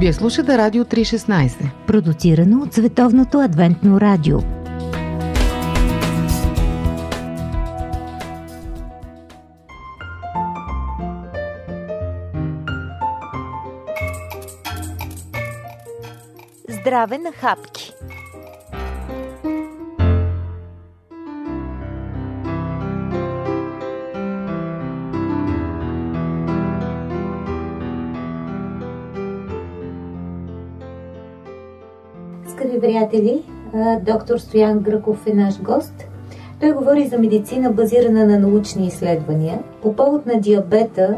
[0.00, 4.38] Вие слушате Радио 316, продуцирано от Световното адвентно радио.
[16.68, 17.97] Здраве на хапки!
[32.80, 33.42] Приятели,
[34.06, 36.04] доктор Стоян Гръков е наш гост.
[36.60, 39.58] Той говори за медицина базирана на научни изследвания.
[39.82, 41.16] По повод на диабета,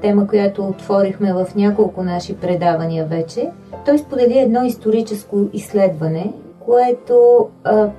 [0.00, 3.50] тема, която отворихме в няколко наши предавания вече,
[3.86, 7.48] той сподели едно историческо изследване, което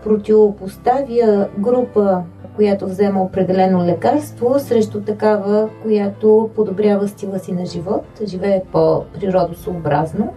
[0.04, 2.21] противопоставя група,
[2.55, 10.29] която взема определено лекарство, срещу такава, която подобрява стила си на живот, живее по-природосообразно.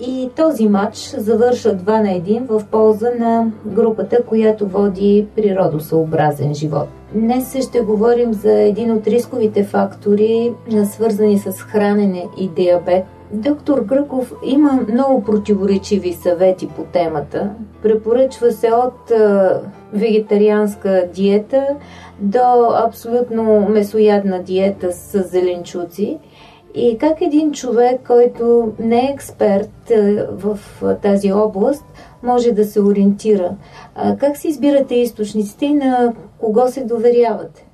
[0.00, 6.88] И този матч завършва 2 на 1 в полза на групата, която води природосъобразен живот.
[7.14, 10.52] Днес ще говорим за един от рисковите фактори,
[10.84, 13.04] свързани с хранене и диабет.
[13.32, 17.50] Доктор Гръков има много противоречиви съвети по темата.
[17.82, 19.12] Препоръчва се от
[19.92, 21.66] вегетарианска диета
[22.20, 26.18] до абсолютно месоядна диета с зеленчуци–
[26.76, 30.58] и как един човек, който не е експерт е, в
[31.02, 31.84] тази област,
[32.22, 33.56] може да се ориентира?
[34.18, 37.66] Как си избирате източниците и на кого се доверявате?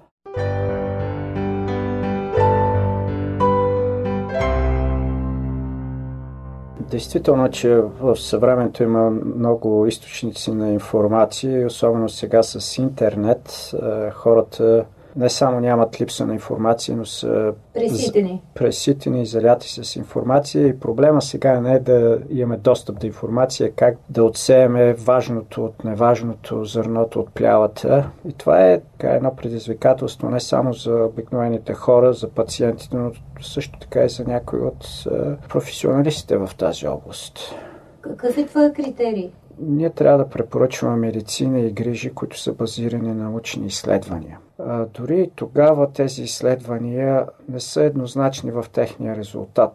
[6.91, 13.73] Действително, че в съвременето има много източници на информация, особено сега с интернет.
[13.75, 14.85] Е, хората
[15.17, 20.67] не само нямат липса на информация, но са преситени, преситени заляти с информация.
[20.67, 25.85] И проблема сега не е да имаме достъп до информация, как да отсееме важното от
[25.85, 28.11] неважното, зърното от плявата.
[28.29, 33.79] И това е така, едно предизвикателство не само за обикновените хора, за пациентите, но също
[33.79, 35.05] така и за някои от
[35.49, 37.55] професионалистите в тази област.
[38.01, 39.31] Какъв е твой критерий?
[39.59, 44.39] Ние трябва да препоръчваме медицина и грижи, които са базирани на научни изследвания.
[44.59, 49.75] А, дори тогава тези изследвания не са еднозначни в техния резултат.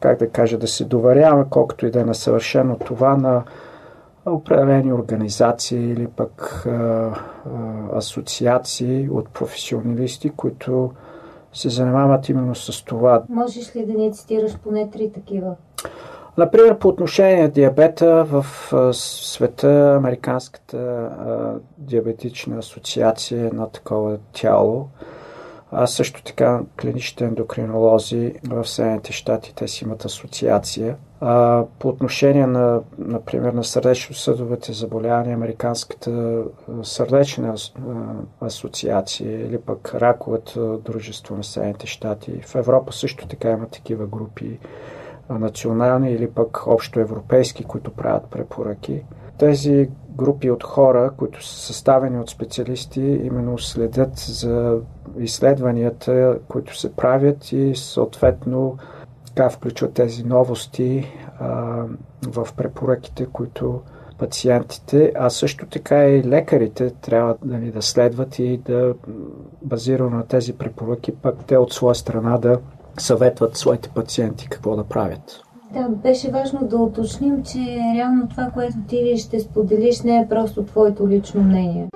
[0.00, 3.44] Как да кажа, да се доверяваме, колкото и да е насъвършено това на
[4.26, 7.14] определени организации или пък а, а,
[7.92, 10.90] асоциации от професионалисти, които
[11.52, 13.22] се занимават именно с това.
[13.28, 15.56] Можеш ли да ни цитираш поне три такива?
[16.38, 18.46] Например, по отношение на диабета в
[18.92, 21.10] света, Американската
[21.78, 24.88] диабетична асоциация е едно такова тяло.
[25.72, 30.96] А също така клиничните ендокринолози в Съединените щати, те си имат асоциация.
[31.20, 36.42] А, по отношение на, например, на сърдечно-съдовете заболявания, Американската
[36.82, 37.54] сърдечна
[38.40, 42.40] асоциация или пък раковата дружество на Съединените щати.
[42.46, 44.58] В Европа също така има такива групи
[45.30, 49.02] национални или пък общо европейски, които правят препоръки.
[49.38, 54.78] Тези групи от хора, които са съставени от специалисти, именно следят за
[55.18, 58.76] изследванията, които се правят и съответно
[59.26, 61.82] така включват тези новости а,
[62.26, 63.80] в препоръките, които
[64.18, 68.94] пациентите, а също така и лекарите трябва да ни да следват и да
[69.62, 72.58] базирано на тези препоръки, пък те от своя страна да
[73.00, 75.40] съветват своите пациенти какво да правят.
[75.72, 77.58] Да, беше важно да уточним, че
[77.96, 81.88] реално това, което ти ще споделиш, не е просто твоето лично мнение.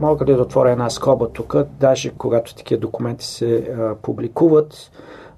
[0.00, 4.90] Мога ли да отворя една скоба тук, даже когато такива документи се а, публикуват,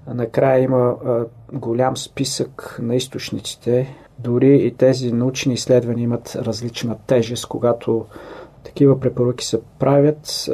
[0.07, 3.95] накрая има а, голям списък на източниците.
[4.19, 8.05] Дори и тези научни изследвания имат различна тежест, когато
[8.65, 10.49] такива препоръки се правят,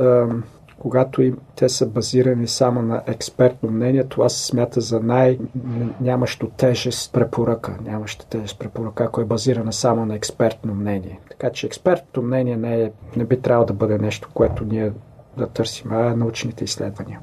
[0.79, 7.13] когато им те са базирани само на експертно мнение, това се смята за най-нямащо тежест
[7.13, 7.75] препоръка.
[7.85, 11.19] Нямаща тежест препоръка, ако е базирана само на експертно мнение.
[11.29, 14.91] Така че експертното мнение не, е, не би трябвало да бъде нещо, което ние
[15.37, 17.19] да търсим, а научните изследвания.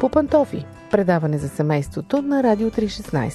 [0.00, 0.66] По пантофи.
[0.90, 3.34] Предаване за семейството на Радио 316.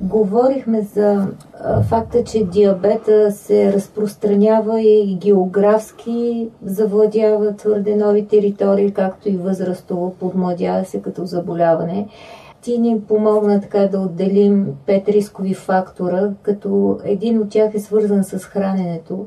[0.00, 1.28] Говорихме за
[1.82, 10.84] факта, че диабета се разпространява и географски завладява твърде нови територии, както и възрастово подмладява
[10.84, 12.08] се като заболяване.
[12.62, 18.24] Ти ни помогна така да отделим пет рискови фактора, като един от тях е свързан
[18.24, 19.26] с храненето.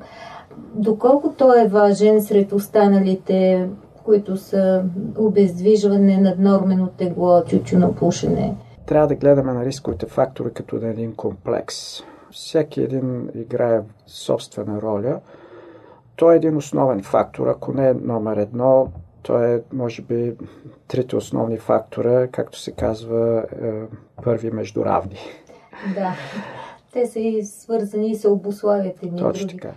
[0.75, 3.67] Доколко той е важен сред останалите,
[4.03, 4.83] които са
[5.17, 7.41] обездвижване, наднормено тегло,
[7.99, 8.55] пушене?
[8.85, 12.03] Трябва да гледаме на рисковите фактори като на един комплекс.
[12.31, 15.19] Всеки един играе собствена роля.
[16.15, 18.87] Той е един основен фактор, ако не е номер едно,
[19.23, 20.35] той е, може би,
[20.87, 23.71] трите основни фактора, както се казва, е,
[24.23, 25.19] първи между равни.
[25.95, 26.13] Да.
[26.93, 29.61] Те са и свързани и се обославят едни Точно други.
[29.61, 29.75] така.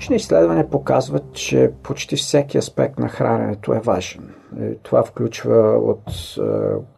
[0.00, 4.34] Научни изследвания показват, че почти всеки аспект на храненето е важен.
[4.60, 6.42] И това включва от е,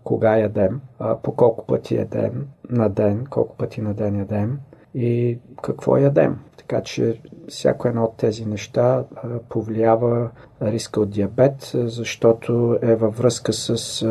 [0.04, 0.80] кога ядем,
[1.22, 4.58] по колко пъти ядем на ден, колко пъти на ден ядем
[4.94, 6.38] и какво ядем.
[6.56, 9.04] Така че всяко едно от тези неща
[9.48, 10.30] повлиява
[10.62, 14.06] риска от диабет, защото е във връзка с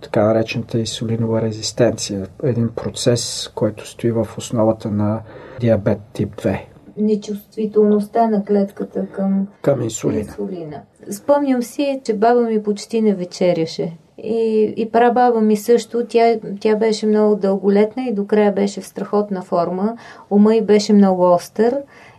[0.00, 2.26] така наречената инсулинова резистенция.
[2.42, 5.22] Един процес, който стои в основата на
[5.60, 6.69] диабет тип 2
[7.00, 10.20] нечувствителността на клетката към, към инсулина.
[10.20, 10.82] инсулина.
[11.10, 13.92] Спомням си, че баба ми почти не вечеряше.
[14.18, 18.86] И, и прабаба ми също, тя, тя беше много дълголетна и до края беше в
[18.86, 19.96] страхотна форма.
[20.30, 21.76] Ума й беше много остър.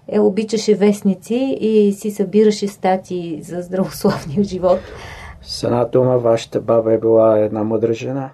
[0.08, 4.80] Е, обичаше вестници и си събираше стати за здравословния живот.
[5.42, 8.30] С една дума, вашата баба е била една мъдра жена.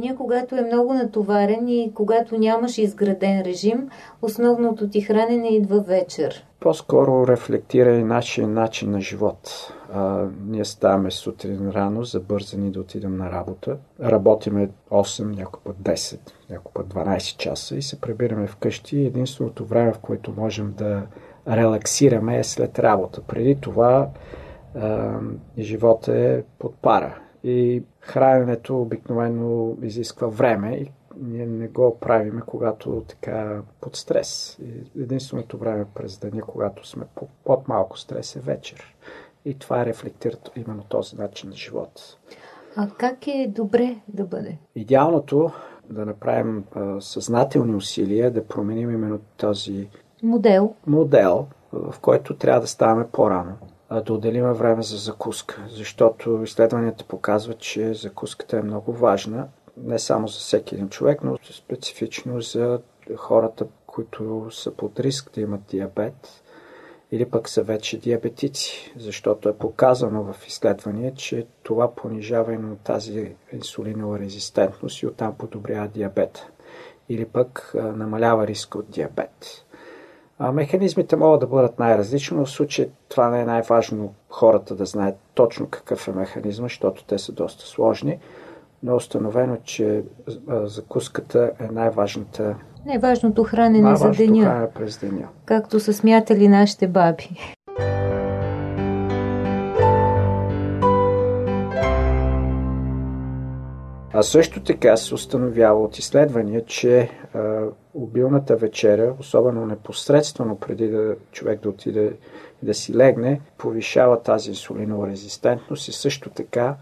[0.00, 3.88] Деня, когато е много натоварен и когато нямаш изграден режим,
[4.22, 6.44] основното ти хранене идва вечер.
[6.60, 9.72] По-скоро рефлектира и нашия начин на живот.
[9.92, 13.76] А, ние ставаме сутрин рано, забързани да отидем на работа.
[14.02, 16.18] Работиме 8, някой път 10,
[16.50, 19.04] някой път 12 часа и се прибираме вкъщи.
[19.04, 21.02] Единственото време, в което можем да
[21.48, 23.20] релаксираме е след работа.
[23.20, 24.08] Преди това
[24.74, 25.14] а,
[25.58, 33.04] живота е под пара и храненето обикновено изисква време и ние не го правиме, когато
[33.08, 34.58] така под стрес.
[35.00, 37.04] Единственото време през деня, когато сме
[37.44, 38.96] под малко стрес е вечер.
[39.44, 42.16] И това рефлектира именно този начин на живот.
[42.76, 44.58] А как е добре да бъде?
[44.74, 45.50] Идеалното
[45.90, 49.88] да направим а, съзнателни усилия да променим именно този
[50.22, 53.52] модел, модел в който трябва да ставаме по-рано
[53.90, 60.28] да отделиме време за закуска, защото изследванията показват, че закуската е много важна, не само
[60.28, 62.80] за всеки един човек, но специфично за
[63.16, 66.42] хората, които са под риск да имат диабет
[67.12, 73.34] или пък са вече диабетици, защото е показано в изследвания, че това понижава именно тази
[73.52, 76.48] инсулинова резистентност и оттам подобрява диабета
[77.08, 79.64] или пък намалява риска от диабет.
[80.38, 84.86] А механизмите могат да бъдат най-различни, но в случай това не е най-важно хората да
[84.86, 88.18] знаят точно какъв е механизма, защото те са доста сложни,
[88.82, 90.02] но е установено, че
[90.48, 92.56] закуската е най-важната
[92.86, 94.44] най-важното хранене най-важното за деня.
[94.44, 95.28] Хранене през деня.
[95.44, 97.28] Както са смятали нашите баби.
[104.18, 107.62] А също така се установява от изследвания, че а,
[107.94, 112.12] обилната вечеря, особено непосредствено преди да човек да отиде
[112.62, 116.76] и да си легне, повишава тази инсулинова резистентност и също така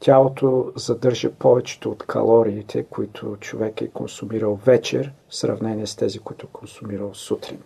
[0.00, 6.46] тялото задържа повечето от калориите, които човек е консумирал вечер, в сравнение с тези, които
[6.46, 7.58] е консумирал сутрин.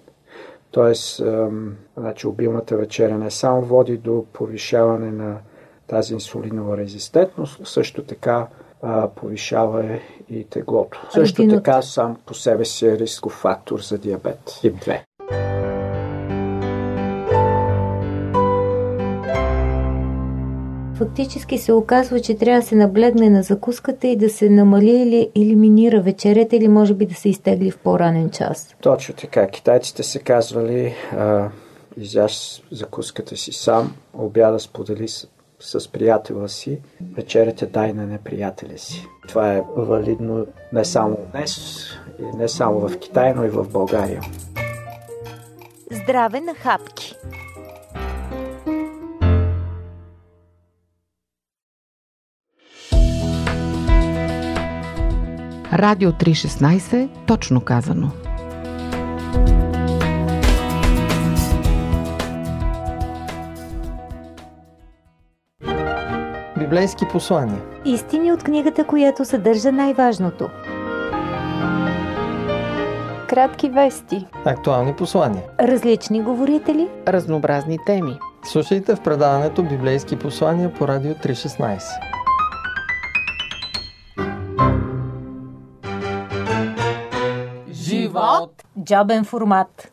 [0.71, 5.39] Тоест, ам, значи обилната вечеря не само води до повишаване на
[5.87, 8.47] тази инсулинова резистентност, също така
[8.83, 9.99] а, повишава
[10.31, 11.07] и теглото.
[11.11, 15.01] Също така сам по себе си е рисков фактор за диабет тип 2.
[21.01, 25.31] Фактически се оказва, че трябва да се наблегне на закуската и да се намали или
[25.37, 28.77] елиминира вечерята или може би да се изтегли в по-ранен час.
[28.83, 29.47] Точно така.
[29.47, 31.49] Китайците се казвали а,
[31.97, 35.29] изяж закуската си сам, обяда сподели с
[35.93, 36.81] приятела си,
[37.17, 39.07] вечерята дай на неприятеля си.
[39.29, 41.85] Това е валидно не само днес,
[42.19, 44.23] и не само в Китай, но и в България.
[45.91, 47.15] Здраве на хапки!
[55.73, 58.11] Радио 316, точно казано.
[66.71, 67.63] Библейски послания.
[67.85, 70.49] Истини от книгата, която съдържа най-важното.
[73.29, 74.27] Кратки вести.
[74.45, 75.43] Актуални послания.
[75.61, 76.89] Различни говорители.
[77.09, 78.19] Разнообразни теми.
[78.45, 81.81] Слушайте в предаването Библейски послания по Радио 316.
[87.71, 88.63] Живот.
[88.85, 89.90] Джобен формат.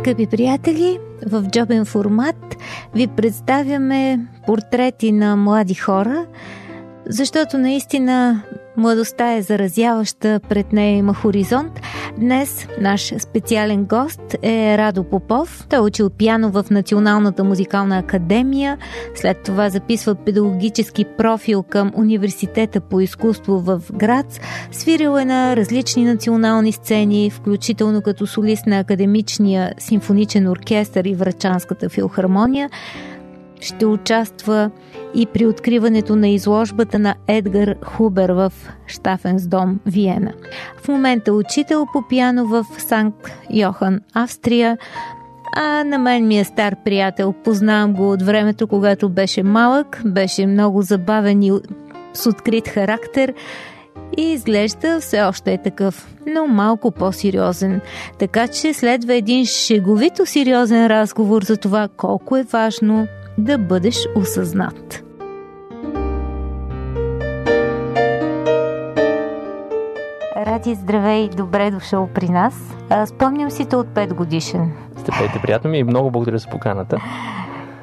[0.00, 2.56] Скъпи приятели, в джобен формат
[2.94, 6.26] ви представяме портрети на млади хора,
[7.10, 8.42] защото наистина
[8.76, 11.80] Младостта е заразяваща, пред нея има хоризонт.
[12.18, 15.66] Днес наш специален гост е Радо Попов.
[15.68, 18.78] Той е учил пиано в Националната музикална академия,
[19.14, 24.40] след това записва педагогически профил към Университета по изкуство в Грац.
[24.72, 31.88] Свирил е на различни национални сцени, включително като солист на Академичния симфоничен оркестър и Врачанската
[31.88, 32.70] филхармония
[33.60, 34.70] ще участва
[35.14, 38.52] и при откриването на изложбата на Едгар Хубер в
[38.86, 40.32] Штафенсдом, Виена.
[40.82, 44.78] В момента учител по пиано в Санкт Йохан, Австрия,
[45.56, 47.32] а на мен ми е стар приятел.
[47.32, 51.52] Познавам го от времето, когато беше малък, беше много забавен и
[52.12, 53.34] с открит характер
[54.16, 57.80] и изглежда все още е такъв, но малко по-сериозен.
[58.18, 63.06] Така че следва един шеговито сериозен разговор за това колко е важно
[63.44, 65.04] да бъдеш осъзнат.
[70.36, 72.76] Ради, здравей, добре дошъл при нас.
[73.06, 74.72] Спомням си те от 5 годишен.
[74.96, 76.98] Здравейте, приятно ми и много благодаря за поканата.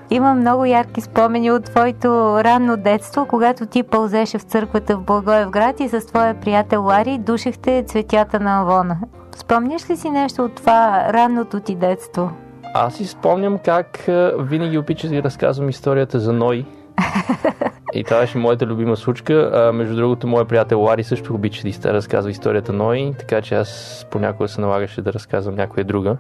[0.10, 2.08] Има много ярки спомени от твоето
[2.44, 7.84] ранно детство, когато ти пълзеше в църквата в Благоевград и с твоя приятел Лари душехте
[7.88, 8.98] цветята на Авона.
[9.36, 12.32] Спомняш ли си нещо от това ранното ти детство?
[12.74, 14.04] Аз си спомням как
[14.40, 16.66] винаги опичах да разказвам историята за Ной.
[17.94, 19.52] И това беше моята любима случка.
[19.54, 24.06] А, между другото, моят приятел Лари също обича да разказва историята Ной, така че аз
[24.12, 26.18] понякога се налагаше да разказвам някоя друга,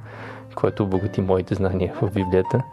[0.56, 2.63] което обогати моите знания в Библията.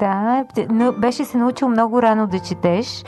[0.00, 3.04] Да, но беше се научил много рано да четеш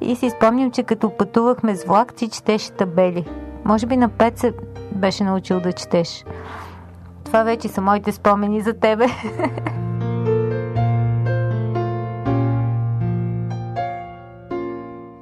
[0.00, 3.24] и си спомням, че като пътувахме с влак, ти четеше табели.
[3.64, 4.52] Може би на пет се
[4.92, 6.24] беше научил да четеш.
[7.28, 9.06] Това вече са моите спомени за тебе.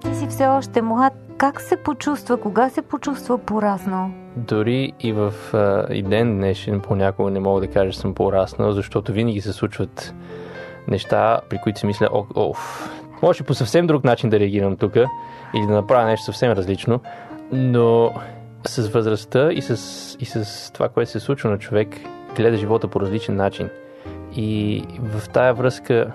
[0.03, 1.13] Ти си все още млад.
[1.37, 2.37] Как се почувства?
[2.37, 4.11] Кога се почувства пораснал?
[4.37, 8.73] Дори и в а, и ден днешен понякога не мога да кажа, че съм пораснал,
[8.73, 10.15] защото винаги се случват
[10.89, 12.55] неща, при които си мисля, о, о,
[13.23, 14.97] може по съвсем друг начин да реагирам тук
[15.55, 17.01] или да направя нещо съвсем различно,
[17.53, 18.13] но
[18.67, 19.71] с възрастта и с,
[20.21, 21.89] и с това, което се случва на човек,
[22.37, 23.69] гледа живота по различен начин.
[24.37, 26.13] И в тая връзка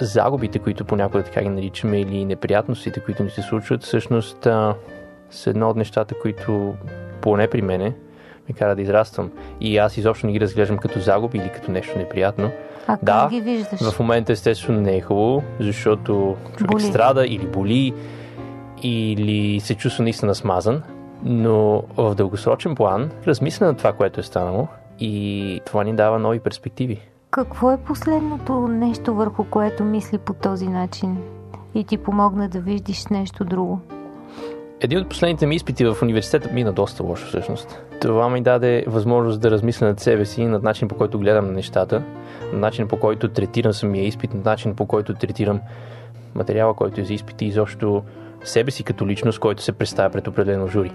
[0.00, 4.74] загубите, които понякога така ги наричаме, или неприятностите, които ни се случват, всъщност а,
[5.30, 6.74] са едно от нещата, които
[7.20, 7.94] поне при мене
[8.48, 9.30] ме кара да израствам.
[9.60, 12.50] И аз изобщо не ги разглеждам като загуби или като нещо неприятно.
[12.86, 13.80] А да, ги виждаш?
[13.80, 16.82] в момента естествено не е хубаво, защото човек боли.
[16.82, 17.94] страда или боли,
[18.82, 20.82] или се чувства наистина смазан,
[21.22, 24.68] но в дългосрочен план размисля на това, което е станало
[25.00, 27.00] и това ни дава нови перспективи.
[27.30, 31.18] Какво е последното нещо, върху което мисли по този начин
[31.74, 33.80] и ти помогна да видиш нещо друго?
[34.80, 37.82] Един от последните ми изпити в университета мина доста лошо всъщност.
[38.00, 41.52] Това ми даде възможност да размисля над себе си, над начин по който гледам на
[41.52, 42.02] нещата,
[42.52, 45.60] над начин по който третирам самия изпит, над начин по който третирам
[46.34, 48.02] материала, който е за изпити и изобщо
[48.44, 50.92] себе си като личност, който се представя пред определено жури.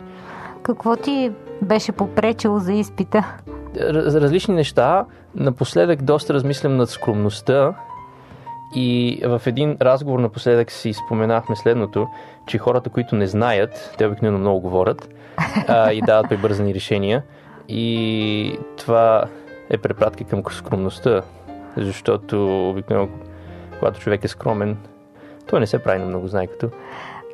[0.63, 1.31] Какво ти
[1.61, 3.35] беше попречило за изпита?
[3.79, 5.05] различни неща.
[5.35, 7.73] Напоследък доста размислям над скромността
[8.75, 12.07] и в един разговор напоследък си споменахме следното,
[12.47, 15.09] че хората, които не знаят, те обикновено много говорят
[15.67, 17.23] а, и дават прибързани решения.
[17.69, 19.23] И това
[19.69, 21.21] е препратка към скромността,
[21.77, 23.09] защото обикновено,
[23.79, 24.77] когато човек е скромен,
[25.47, 26.69] той не се прави на много знайкато.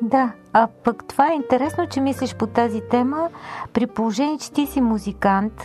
[0.02, 3.28] Да, а пък това е интересно, че мислиш по тази тема,
[3.72, 5.62] при положение, че ти си музикант,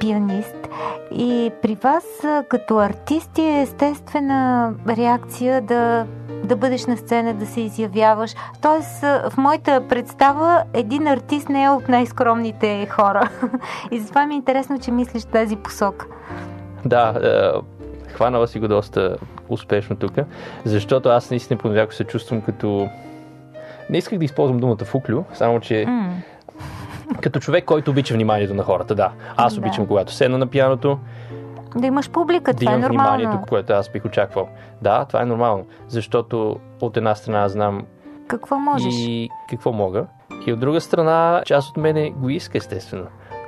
[0.00, 0.56] пианист
[1.12, 2.04] и при вас
[2.48, 6.06] като артист е естествена реакция да,
[6.44, 8.34] да бъдеш на сцена, да се изявяваш.
[8.62, 13.30] Тоест, в моята представа, един артист не е от най-скромните хора.
[13.90, 16.06] И затова ми е интересно, че мислиш тази посока.
[16.84, 19.16] Да, е, хванала си го доста
[19.48, 20.12] успешно тук,
[20.64, 22.88] защото аз наистина понякога се чувствам като
[23.90, 26.10] не исках да използвам думата фуклю, само че mm.
[27.20, 29.12] като човек, който обича вниманието на хората, да.
[29.36, 29.60] Аз да.
[29.60, 30.98] обичам, когато седна на пианото.
[31.76, 33.16] Да имаш публика, да това е нормално.
[33.16, 34.48] вниманието, което аз бих очаквал.
[34.82, 37.82] Да, това е нормално, защото от една страна знам
[38.28, 38.94] какво можеш.
[38.94, 40.06] И какво мога.
[40.46, 43.06] И от друга страна, част от мене го иска, естествено.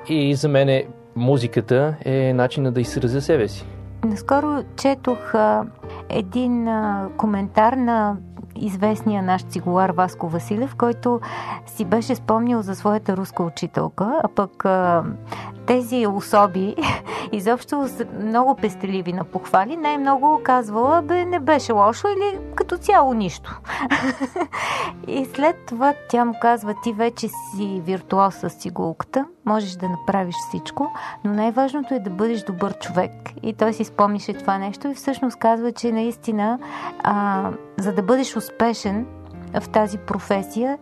[0.08, 0.82] И за мен
[1.16, 3.66] музиката е начина да изразя себе си.
[4.04, 5.34] Наскоро четох
[6.08, 8.16] един а, коментар на
[8.56, 11.20] известния наш цигулар Васко Василев, който
[11.66, 15.04] си беше спомнил за своята руска учителка, а пък а,
[15.66, 16.74] тези особи
[17.32, 19.76] изобщо са много пестеливи на похвали.
[19.76, 23.60] Най-много казвала, бе, не беше лошо или като цяло нищо.
[25.08, 30.34] и след това тя му казва, ти вече си виртуоз с цигулката, можеш да направиш
[30.48, 30.92] всичко,
[31.24, 33.12] но най-важното е да бъдеш добър човек.
[33.42, 36.58] И той си спомнише това нещо и всъщност казва, че наистина,
[36.98, 39.06] а, за да бъдеш успешен
[39.60, 40.78] в тази професия,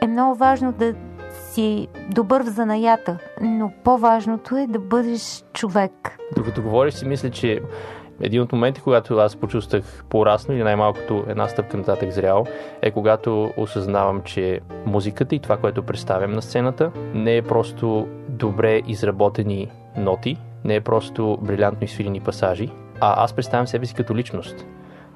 [0.00, 0.94] е много важно да
[1.32, 6.18] си добър в занаята, но по-важното е да бъдеш човек.
[6.36, 7.60] Докато говориш си, мисля, че
[8.20, 12.46] един от моментите, когато аз почувствах по-расно или най-малкото една стъпка нататък зрял,
[12.82, 18.82] е когато осъзнавам, че музиката и това, което представям на сцената, не е просто добре
[18.86, 22.68] изработени ноти, не е просто брилянтно изфилени пасажи,
[23.00, 24.66] а аз представям себе си като личност.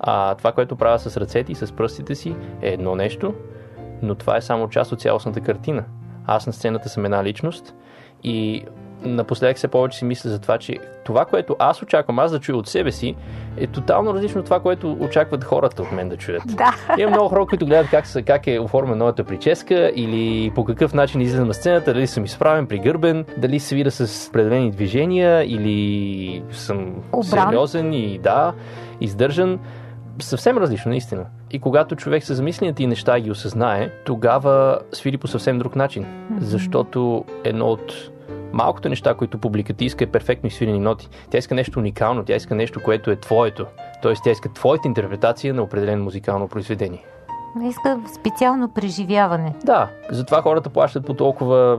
[0.00, 3.34] А това, което правя с ръцете и с пръстите си е едно нещо,
[4.02, 5.84] но това е само част от цялостната картина.
[6.26, 7.74] Аз на сцената съм една личност
[8.22, 8.64] и
[9.02, 12.58] напоследък се повече си мисля за това, че това, което аз очаквам аз да чуя
[12.58, 13.14] от себе си,
[13.56, 16.42] е тотално различно от това, което очакват хората от мен да чуят.
[16.46, 16.74] Да.
[16.98, 20.94] Има много хора, които гледат как, са, как е оформена новата прическа или по какъв
[20.94, 26.42] начин излизам на сцената, дали съм изправен, пригърбен, дали се вида с определени движения или
[26.50, 27.48] съм Обран.
[27.48, 28.52] сериозен и да,
[29.00, 29.58] издържан
[30.18, 31.26] съвсем различно, наистина.
[31.50, 35.58] И когато човек се замисли на тези неща и ги осъзнае, тогава свири по съвсем
[35.58, 36.06] друг начин.
[36.40, 38.10] Защото едно от
[38.52, 41.08] малкото неща, които публиката иска е перфектно изсвирени ноти.
[41.30, 43.66] Тя иска нещо уникално, тя иска нещо, което е твоето.
[44.02, 47.04] Тоест, тя иска твоята интерпретация на определено музикално произведение.
[47.64, 49.54] Иска специално преживяване.
[49.64, 51.78] Да, затова хората плащат по толкова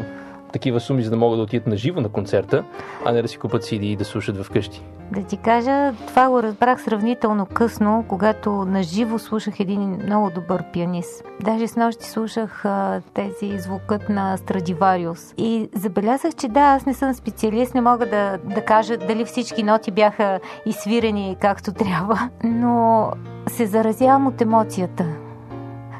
[0.51, 2.63] такива суми, за да могат да отидат на живо на концерта,
[3.05, 4.83] а не да си купат CD и да слушат вкъщи.
[5.11, 10.63] Да ти кажа, това го разбрах сравнително късно, когато на живо слушах един много добър
[10.73, 11.23] пианист.
[11.41, 15.33] Даже с нощи слушах а, тези звукът на Страдивариус.
[15.37, 19.63] И забелязах, че да, аз не съм специалист, не мога да, да кажа дали всички
[19.63, 23.11] ноти бяха изсвирени както трябва, но
[23.47, 25.05] се заразявам от емоцията.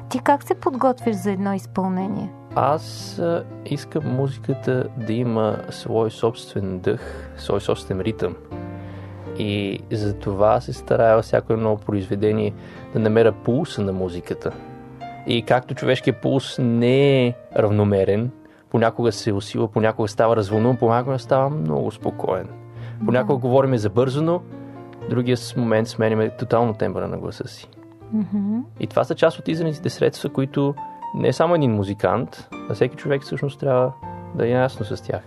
[0.10, 2.41] Ти как се подготвиш за едно изпълнение?
[2.56, 3.22] Аз
[3.66, 8.36] искам музиката да има свой собствен дъх, свой собствен ритъм.
[9.40, 12.54] И за това се старая във всяко едно произведение
[12.94, 14.52] да намеря пулса на музиката.
[15.28, 18.32] И както човешкият пулс не е равномерен,
[18.70, 22.48] понякога се усила, понякога става развълнуван, понякога става много спокоен.
[23.06, 23.40] Понякога Да.
[23.40, 24.42] говориме забързано,
[25.10, 27.68] другия момент сменяме тотално тембъра на гласа си.
[28.14, 28.60] Мгм.
[28.80, 30.76] И това са част от изразните средства, които
[31.14, 33.92] не е само един музикант, а всеки човек всъщност трябва
[34.36, 35.22] да е ясно с тях.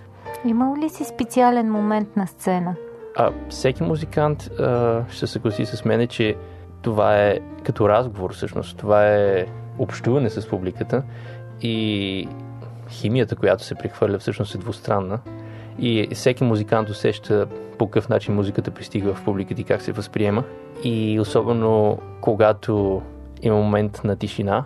[0.45, 2.75] Имал ли си специален момент на сцена?
[3.17, 6.37] А всеки музикант а, ще се съгласи с мене, че
[6.83, 8.77] това е като разговор всъщност.
[8.77, 9.47] Това е
[9.79, 11.03] общуване с публиката
[11.63, 12.29] и
[12.91, 15.19] химията, която се прехвърля всъщност е двустранна.
[15.79, 17.47] И всеки музикант усеща
[17.79, 20.45] по какъв начин музиката пристига в публиката и как се възприема.
[20.85, 23.03] И особено когато
[23.43, 24.65] има момент на тишина,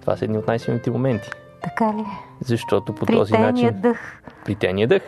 [0.00, 1.30] това са едни от най-силните моменти.
[1.62, 2.04] Така ли?
[2.40, 3.80] Защото по При този начин...
[3.80, 4.22] дъх.
[4.44, 5.02] При тения дъх.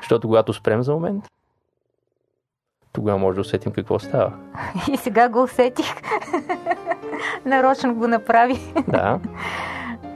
[0.00, 1.24] Защото когато спрем за момент,
[2.92, 4.32] тогава може да усетим какво става.
[4.92, 5.86] И сега го усетих.
[7.44, 8.74] Нарочно го направи.
[8.88, 9.20] Да.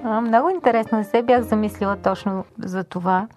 [0.04, 0.98] А, много интересно.
[0.98, 3.28] Не се бях замислила точно за това.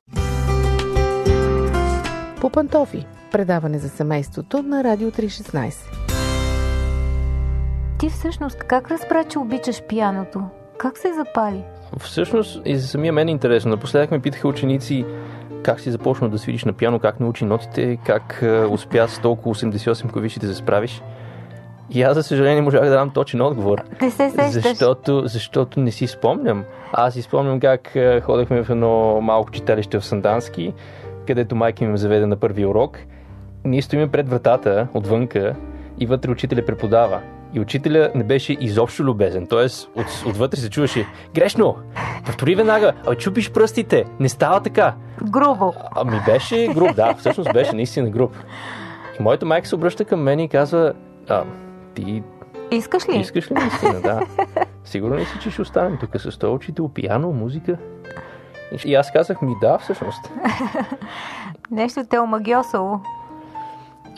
[2.41, 3.05] По пантофи.
[3.31, 5.73] Предаване за семейството на Радио 316.
[7.99, 10.43] Ти всъщност как разбра, че обичаш пияното?
[10.77, 11.63] Как се запали?
[11.99, 13.71] Всъщност и за самия мен е интересно.
[13.71, 15.05] Напоследък ме питаха ученици
[15.63, 19.55] как си започнал да свириш на пиано, как научи нотите, как е, успя с толкова
[19.55, 21.01] 88 клавиши да се справиш.
[21.89, 23.83] И аз, за съжаление, можах да дам точен отговор.
[24.01, 24.51] Не се сещаш.
[24.51, 26.63] Защото, защото не си спомням.
[26.93, 30.73] Аз си спомням как е, ходехме в едно малко читалище в Сандански,
[31.27, 32.99] където майка ми ме заведе на първи урок.
[33.65, 35.55] Ние стоим пред вратата, отвънка,
[35.99, 37.21] и вътре учителя преподава.
[37.53, 39.47] И учителя не беше изобщо любезен.
[39.47, 41.05] Тоест, от, отвътре се чуваше
[41.35, 41.75] грешно!
[42.25, 42.93] Повтори веднага!
[43.05, 44.05] Абе, чупиш пръстите!
[44.19, 44.95] Не става така!
[45.23, 45.73] Грубо.
[45.95, 48.35] Ами беше груб, да, всъщност беше наистина груб.
[49.19, 50.93] И моята майка се обръща към мен и казва,
[51.29, 51.43] а,
[51.95, 52.23] ти
[52.71, 53.19] Искаш ли?
[53.19, 54.21] Искаш ли наистина, да.
[54.85, 57.77] Сигурен ли си, че ще останем тук с този учител, пиано, музика?
[58.85, 60.31] И аз казах ми да, всъщност.
[61.71, 62.99] Нещо те омагиосало.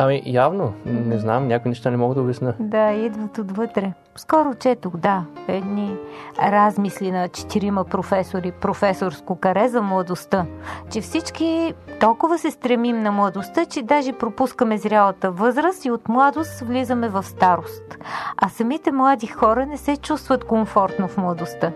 [0.01, 0.73] Ами, явно.
[0.85, 2.53] Не знам, някои неща не мога да обясна.
[2.59, 3.93] Да, идват отвътре.
[4.15, 5.95] Скоро четох, да, едни
[6.41, 10.45] размисли на четирима професори, професорско каре за младостта.
[10.91, 16.59] Че всички толкова се стремим на младостта, че даже пропускаме зрялата възраст и от младост
[16.59, 17.97] влизаме в старост.
[18.37, 21.71] А самите млади хора не се чувстват комфортно в младостта.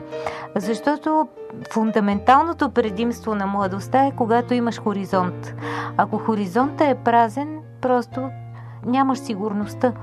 [0.55, 1.27] Защото
[1.71, 5.53] фундаменталното предимство на младостта е когато имаш хоризонт.
[5.97, 8.29] Ако хоризонта е празен, просто
[8.85, 9.93] нямаш сигурността.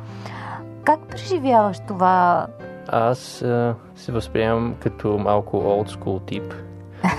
[0.85, 2.47] Как преживяваш това?
[2.89, 5.57] Аз а, се възприемам като малко
[5.89, 6.55] school тип.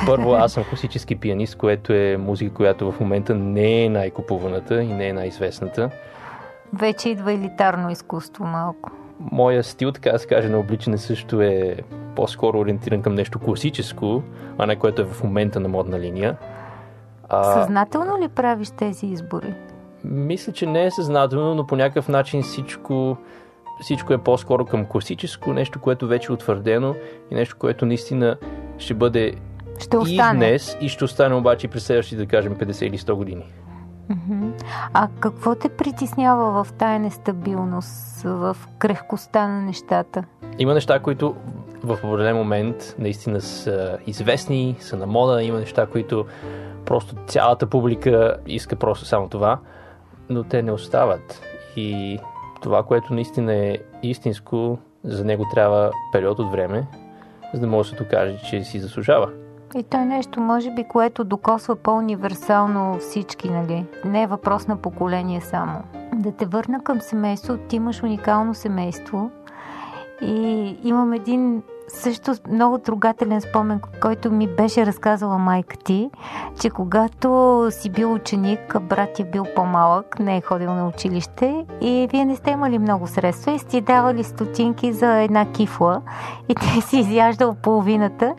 [0.05, 4.93] Първо, аз съм класически пианист, което е музика, която в момента не е най-купуваната и
[4.93, 5.89] не е най-известната.
[6.73, 8.91] Вече идва елитарно изкуство малко.
[9.31, 11.75] Моя стил, така да се каже, на обличане също е
[12.15, 14.23] по-скоро ориентиран към нещо класическо,
[14.57, 16.37] а не което е в момента на модна линия.
[17.29, 17.43] А...
[17.43, 19.53] Съзнателно ли правиш тези избори?
[20.03, 23.17] Мисля, че не е съзнателно, но по някакъв начин всичко,
[23.81, 26.95] всичко е по-скоро към класическо, нещо, което вече е утвърдено
[27.31, 28.37] и нещо, което наистина
[28.77, 29.33] ще бъде
[29.79, 30.45] ще остане.
[30.45, 33.43] и днес и ще остане обаче през следващите, да кажем, 50 или 100 години.
[34.93, 40.23] А какво те притеснява в тая нестабилност, в крехкостта на нещата?
[40.59, 41.35] Има неща, които
[41.83, 46.25] в определен момент наистина са известни, са на мода, има неща, които
[46.85, 49.59] просто цялата публика иска просто само това
[50.31, 51.41] но те не остават.
[51.75, 52.19] И
[52.61, 56.87] това, което наистина е истинско, за него трябва период от време,
[57.53, 59.29] за да може да се докаже, че си заслужава.
[59.75, 63.85] И то е нещо, може би, което докосва по-универсално всички, нали?
[64.05, 65.83] Не е въпрос на поколение само.
[66.13, 69.31] Да те върна към семейство, ти имаш уникално семейство
[70.21, 76.09] и имам един също много трогателен спомен, който ми беше разказала майка ти,
[76.61, 81.65] че когато си бил ученик, брат ти е бил по-малък, не е ходил на училище
[81.81, 86.01] и вие не сте имали много средства и сте давали стотинки за една кифла.
[86.49, 88.35] И ти си изяждал половината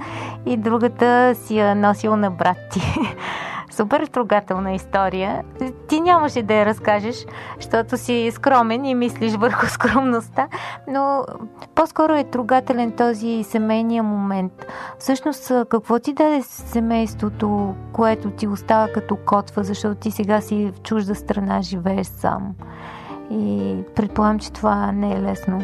[0.46, 2.80] и другата си я носил на брат ти
[3.72, 5.44] супер трогателна история.
[5.88, 10.48] Ти нямаше да я разкажеш, защото си скромен и мислиш върху скромността,
[10.88, 11.24] но
[11.74, 14.52] по-скоро е трогателен този семейния момент.
[14.98, 20.80] Всъщност, какво ти даде семейството, което ти остава като котва, защото ти сега си в
[20.82, 22.54] чужда страна, живееш сам?
[23.30, 25.62] И предполагам, че това не е лесно.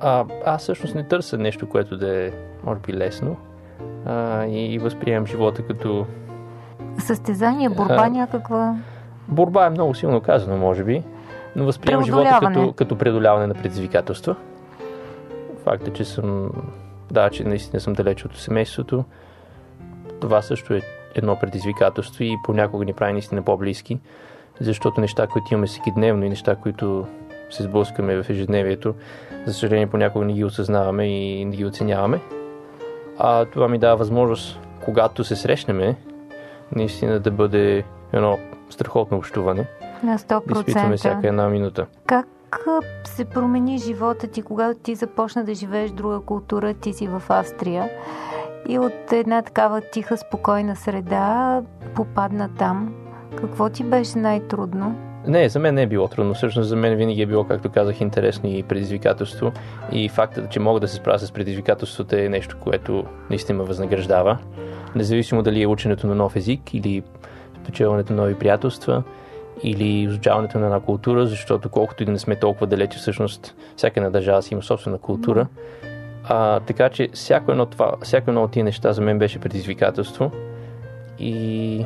[0.00, 2.30] А, аз всъщност не търся нещо, което да е,
[2.64, 3.36] може би, лесно.
[4.06, 6.06] А, и възприемам живота като
[6.98, 8.76] Състезание, борба а, някаква?
[9.28, 11.02] Борба е много силно казано, може би,
[11.56, 14.36] но възприемам живота като, като преодоляване на предизвикателства.
[15.64, 16.50] Факта, че съм,
[17.10, 19.04] да, че наистина съм далеч от семейството,
[20.20, 20.80] това също е
[21.14, 23.98] едно предизвикателство и понякога ни прави наистина по-близки,
[24.60, 27.06] защото неща, които имаме всеки дневно и неща, които
[27.50, 28.94] се сблъскаме в ежедневието,
[29.46, 32.20] за съжаление понякога не ги осъзнаваме и не ги оценяваме.
[33.18, 35.94] А това ми дава възможност, когато се срещнем,
[36.76, 38.38] наистина да бъде едно
[38.70, 39.66] страхотно общуване.
[40.02, 40.54] На 100%.
[40.54, 41.86] Да изпитваме всяка една минута.
[42.06, 42.26] Как
[43.04, 47.90] се промени живота ти, когато ти започна да живееш друга култура, ти си в Австрия
[48.68, 51.62] и от една такава тиха, спокойна среда
[51.94, 52.94] попадна там.
[53.36, 55.11] Какво ти беше най-трудно?
[55.26, 56.34] Не, за мен не е било трудно.
[56.34, 59.52] Всъщност за мен винаги е било, както казах, интересно и предизвикателство.
[59.92, 64.38] И фактът, че мога да се справя с предизвикателството е нещо, което наистина ме възнаграждава
[64.94, 67.02] независимо дали е ученето на нов език или
[67.62, 69.02] спечелването на нови приятелства
[69.62, 74.00] или изучаването на една култура, защото колкото и да не сме толкова далече, всъщност всяка
[74.00, 75.46] една държава си има собствена култура.
[76.24, 80.30] А, така че всяко едно, това, всяко едно от тия неща за мен беше предизвикателство
[81.18, 81.84] и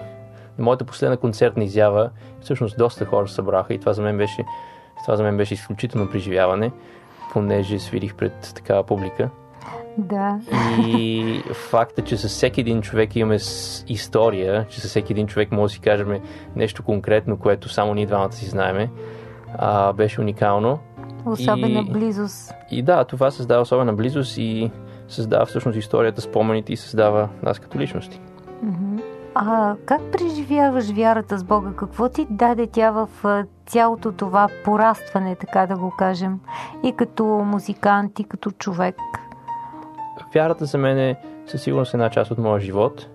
[0.59, 4.45] моята последна концертна изява всъщност доста хора събраха и това за мен беше,
[5.05, 6.73] това за мен беше изключително преживяване,
[7.33, 9.31] понеже свирих пред такава публика.
[9.99, 10.40] Да.
[10.87, 13.38] И факта, че с всеки един човек имаме
[13.88, 16.21] история, че с всеки един човек може да си кажем
[16.57, 18.90] нещо конкретно, което само ние двамата си знаеме,
[19.59, 20.79] а, беше уникално.
[21.27, 22.55] Особена и, близост.
[22.71, 24.71] И да, това създава особена близост и
[25.09, 28.21] създава всъщност историята, спомените и създава нас като личности.
[29.38, 31.70] А как преживяваш вярата с Бога?
[31.77, 33.09] Какво ти даде тя в
[33.66, 36.40] цялото това порастване, така да го кажем?
[36.85, 38.96] И като музикант, и като човек?
[40.35, 43.07] Вярата за мен е със сигурност една част от моя живот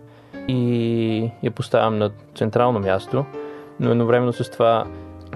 [0.47, 3.25] и я поставям на централно място,
[3.79, 4.85] но едновременно с това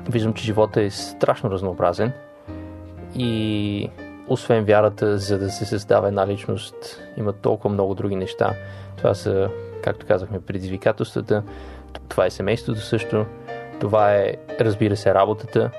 [0.10, 2.12] виждам, че живота е страшно разнообразен
[3.16, 3.90] и
[4.28, 8.54] освен вярата, за да се създава една личност, има толкова много други неща.
[8.98, 9.50] Това са,
[9.86, 11.44] както казахме, предизвикателствата,
[12.10, 13.26] това е семейството също,
[13.80, 15.72] това е, разбира се, работата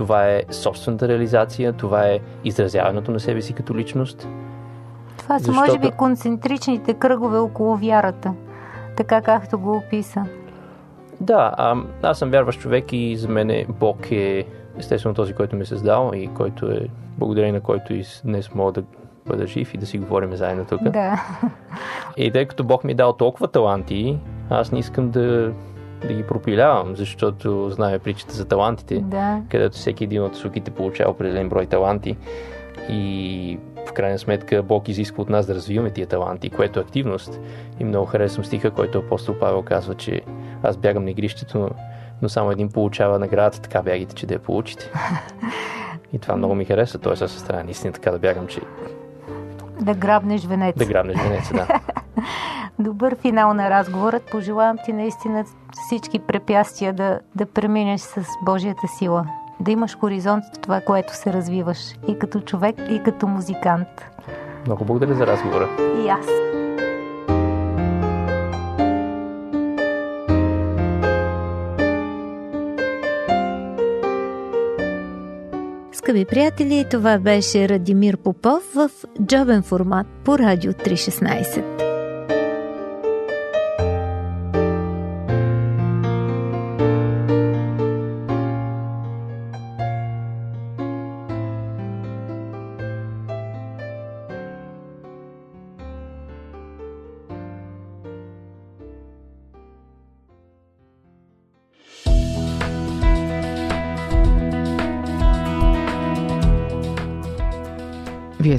[0.00, 4.28] това е собствената реализация, това е изразяването на себе си като личност.
[5.16, 5.66] Това са, Защото...
[5.66, 8.34] може би, концентричните кръгове около вярата,
[8.96, 10.24] така както го описа.
[11.20, 14.46] Да, а, аз съм вярващ човек и за мен Бог е
[14.78, 16.86] естествено този, който ме е създал и който е
[17.18, 18.82] благодарение на който и днес мога да
[19.26, 20.82] бъда жив и да си говорим заедно тук.
[20.82, 21.24] Да.
[22.16, 24.18] И тъй като Бог ми е дал толкова таланти,
[24.50, 25.52] аз не искам да,
[26.08, 29.42] да ги пропилявам, защото знае притчата за талантите, да.
[29.50, 32.16] където всеки един от суките получава определен брой таланти
[32.88, 37.40] и в крайна сметка Бог изисква от нас да развиваме тия таланти, което е активност.
[37.80, 40.20] И много харесвам стиха, който апостол Павел казва, че
[40.62, 41.70] аз бягам на игрището,
[42.22, 44.90] но само един получава наградата, така бягите, че да я получите.
[46.12, 47.12] И това много ми хареса, т.е.
[47.12, 48.60] аз се страна наистина така да бягам, че...
[49.80, 50.76] Да грабнеш венец.
[50.76, 51.66] Да грабнеш венец, да.
[52.78, 54.22] Добър финал на разговорът.
[54.30, 59.26] Пожелавам ти наистина всички препятствия да, да преминеш с Божията сила.
[59.60, 61.78] Да имаш хоризонт в това, което се развиваш.
[62.08, 63.88] И като човек, и като музикант.
[64.66, 65.68] Много благодаря за разговора.
[66.04, 66.49] И аз.
[76.00, 78.90] Скъпи приятели, това беше Радимир Попов в
[79.26, 81.89] джобен формат по Радио 316.